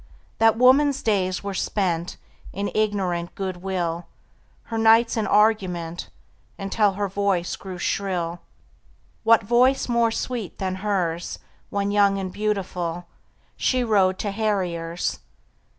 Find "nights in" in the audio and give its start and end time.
4.79-5.27